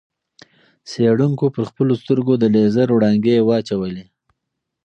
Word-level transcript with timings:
څېړونکو 0.89 1.45
پر 1.55 1.63
خپلو 1.69 1.93
سترګو 2.01 2.33
د 2.39 2.43
لېزر 2.55 2.87
وړانګې 2.91 3.45
واچولې. 3.47 4.05